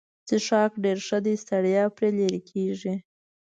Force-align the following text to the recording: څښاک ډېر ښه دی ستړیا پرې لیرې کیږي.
څښاک 0.27 0.73
ډېر 0.83 0.97
ښه 1.07 1.17
دی 1.25 1.35
ستړیا 1.43 1.83
پرې 1.95 2.09
لیرې 2.17 2.41
کیږي. 2.49 2.93